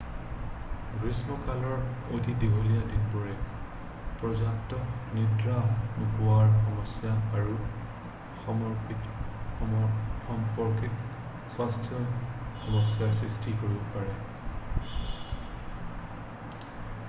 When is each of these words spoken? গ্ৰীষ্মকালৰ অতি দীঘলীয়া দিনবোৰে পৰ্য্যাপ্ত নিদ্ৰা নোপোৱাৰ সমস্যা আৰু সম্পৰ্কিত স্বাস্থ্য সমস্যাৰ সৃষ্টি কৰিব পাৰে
গ্ৰীষ্মকালৰ 0.99 1.83
অতি 2.19 2.31
দীঘলীয়া 2.43 2.79
দিনবোৰে 2.93 3.33
পৰ্য্যাপ্ত 4.21 4.79
নিদ্ৰা 5.17 5.57
নোপোৱাৰ 5.99 6.49
সমস্যা 6.63 7.13
আৰু 7.41 7.53
সম্পৰ্কিত 8.47 10.91
স্বাস্থ্য 11.59 12.01
সমস্যাৰ 12.65 13.15
সৃষ্টি 13.21 13.55
কৰিব 13.63 13.85
পাৰে 13.95 16.75